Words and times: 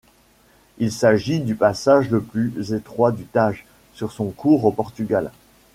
Il 0.79 0.91
s'agit 0.91 1.41
du 1.41 1.53
passage 1.53 2.09
le 2.09 2.21
plus 2.23 2.73
étroit 2.73 3.11
du 3.11 3.23
Tage 3.25 3.67
sur 3.93 4.11
son 4.11 4.31
cours 4.31 4.65
au 4.65 4.71
Portugal. 4.71 5.29